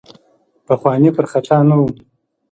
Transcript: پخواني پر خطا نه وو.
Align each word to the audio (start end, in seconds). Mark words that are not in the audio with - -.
پخواني 0.67 1.09
پر 1.15 1.25
خطا 1.31 1.57
نه 1.69 1.75
وو. 1.79 1.87